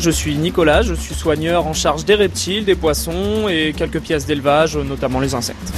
[0.00, 4.26] Je suis Nicolas, je suis soigneur en charge des reptiles, des poissons et quelques pièces
[4.26, 5.72] d'élevage, notamment les insectes.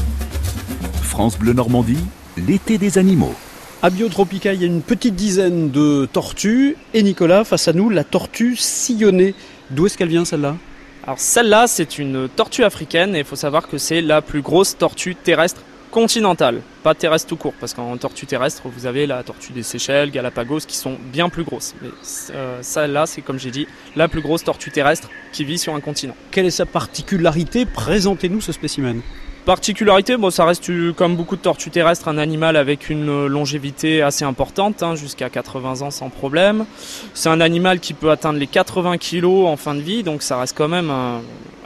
[1.02, 2.04] France Bleu Normandie,
[2.36, 3.34] l'été des animaux.
[3.82, 6.76] À Biotropica, il y a une petite dizaine de tortues.
[6.92, 9.34] Et Nicolas, face à nous, la tortue sillonnée.
[9.70, 10.56] D'où est-ce qu'elle vient celle-là?
[11.04, 14.76] Alors celle-là, c'est une tortue africaine et il faut savoir que c'est la plus grosse
[14.76, 19.52] tortue terrestre continentale, pas terrestre tout court, parce qu'en tortue terrestre, vous avez la tortue
[19.52, 21.74] des Seychelles, Galapagos, qui sont bien plus grosses.
[21.82, 21.88] Mais
[22.30, 25.80] euh, celle-là, c'est comme j'ai dit, la plus grosse tortue terrestre qui vit sur un
[25.80, 26.14] continent.
[26.30, 27.66] Quelle est sa particularité?
[27.66, 29.00] Présentez-nous ce spécimen.
[29.46, 34.24] Particularité, bon, ça reste comme beaucoup de tortues terrestres un animal avec une longévité assez
[34.24, 36.66] importante, hein, jusqu'à 80 ans sans problème.
[37.14, 40.38] C'est un animal qui peut atteindre les 80 kg en fin de vie, donc ça
[40.38, 40.92] reste quand même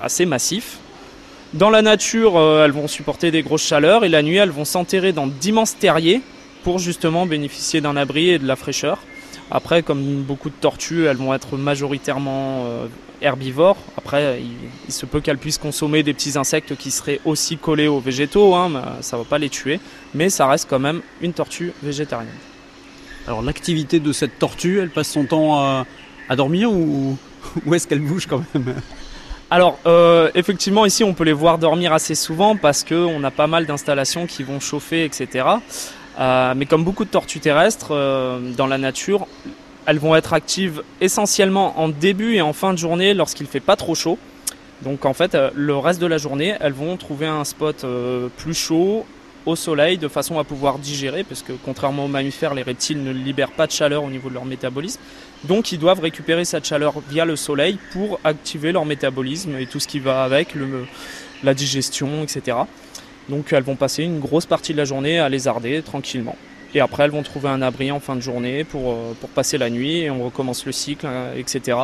[0.01, 0.79] assez massif.
[1.55, 4.65] Dans la nature, euh, elles vont supporter des grosses chaleurs et la nuit, elles vont
[4.65, 6.21] s'enterrer dans d'immenses terriers
[6.65, 8.99] pour justement bénéficier d'un abri et de la fraîcheur.
[9.53, 12.87] Après, comme beaucoup de tortues, elles vont être majoritairement euh,
[13.23, 13.77] herbivores.
[13.97, 14.43] Après,
[14.89, 18.57] il, se peut qu'elles puissent consommer des petits insectes qui seraient aussi collés aux végétaux,
[18.57, 19.79] hein, mais ça ne va pas les tuer.
[20.13, 22.35] Mais ça reste quand même une tortue végétarienne.
[23.29, 25.87] Alors l'activité de cette tortue, elle passe son temps à,
[26.37, 27.17] dormir ou,
[27.65, 28.75] ou est-ce qu'elle bouge quand même?
[29.51, 33.47] Alors euh, effectivement ici on peut les voir dormir assez souvent parce qu'on a pas
[33.47, 35.47] mal d'installations qui vont chauffer etc.
[36.19, 39.27] Euh, mais comme beaucoup de tortues terrestres, euh, dans la nature,
[39.87, 43.77] elles vont être actives essentiellement en début et en fin de journée lorsqu'il fait pas
[43.77, 44.19] trop chaud.
[44.83, 47.85] Donc en fait, le reste de la journée, elles vont trouver un spot
[48.37, 49.05] plus chaud
[49.47, 53.13] au soleil de façon à pouvoir digérer, parce que contrairement aux mammifères, les reptiles ne
[53.13, 55.01] libèrent pas de chaleur au niveau de leur métabolisme.
[55.45, 59.81] Donc ils doivent récupérer cette chaleur via le soleil pour activer leur métabolisme et tout
[59.81, 60.55] ce qui va avec,
[61.43, 62.57] la digestion, etc.
[63.29, 66.37] Donc elles vont passer une grosse partie de la journée à lézarder tranquillement.
[66.75, 69.59] Et après, elles vont trouver un abri en fin de journée pour, euh, pour passer
[69.59, 71.79] la nuit et on recommence le cycle, hein, etc.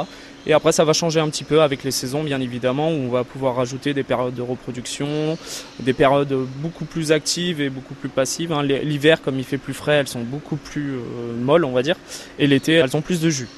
[0.47, 3.09] Et après, ça va changer un petit peu avec les saisons, bien évidemment, où on
[3.09, 5.39] va pouvoir rajouter des périodes de reproduction,
[5.79, 8.53] des périodes beaucoup plus actives et beaucoup plus passives.
[8.53, 8.63] Hein.
[8.63, 11.97] L'hiver, comme il fait plus frais, elles sont beaucoup plus euh, molles, on va dire.
[12.39, 13.49] Et l'été, elles ont plus de jus.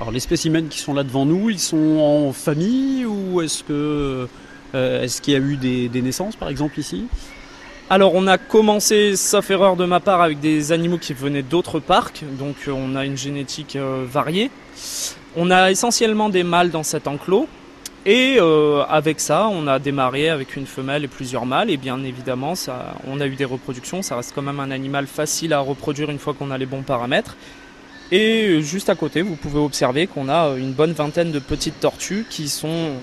[0.00, 4.26] Alors les spécimens qui sont là devant nous, ils sont en famille ou est-ce euh,
[4.74, 7.04] est-ce qu'il y a eu des, naissances par exemple ici?
[7.90, 11.80] Alors on a commencé, sauf erreur de ma part, avec des animaux qui venaient d'autres
[11.80, 14.50] parcs, donc euh, on a une génétique euh, variée.
[15.36, 17.48] On a essentiellement des mâles dans cet enclos,
[18.06, 18.38] et
[18.88, 22.54] avec ça, on a démarré avec une femelle et plusieurs mâles, et bien évidemment,
[23.06, 26.18] on a eu des reproductions, ça reste quand même un animal facile à reproduire une
[26.18, 27.36] fois qu'on a les bons paramètres.
[28.10, 32.26] Et juste à côté, vous pouvez observer qu'on a une bonne vingtaine de petites tortues
[32.28, 32.94] qui sont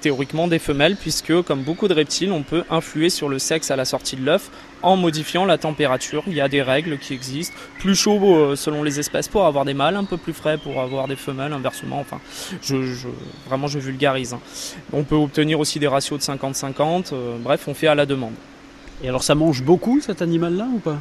[0.00, 3.76] théoriquement des femelles, puisque comme beaucoup de reptiles, on peut influer sur le sexe à
[3.76, 4.50] la sortie de l'œuf
[4.82, 6.22] en modifiant la température.
[6.26, 7.54] Il y a des règles qui existent.
[7.78, 10.80] Plus chaud euh, selon les espèces pour avoir des mâles, un peu plus frais pour
[10.80, 12.00] avoir des femelles, inversement.
[12.00, 12.20] Enfin,
[12.62, 12.76] je,
[13.46, 14.32] vraiment, je vulgarise.
[14.32, 14.40] Hein.
[14.92, 17.12] On peut obtenir aussi des ratios de 50-50.
[17.12, 18.34] Euh, bref, on fait à la demande.
[19.02, 20.98] Et alors, ça mange beaucoup cet animal-là ou pas?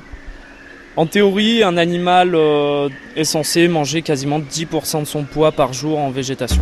[0.96, 6.00] En théorie, un animal euh, est censé manger quasiment 10% de son poids par jour
[6.00, 6.62] en végétation.